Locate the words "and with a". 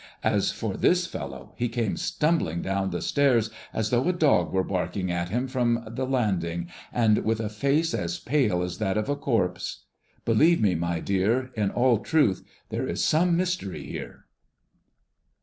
6.91-7.49